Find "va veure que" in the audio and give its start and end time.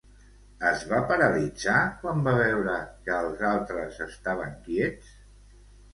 2.29-3.19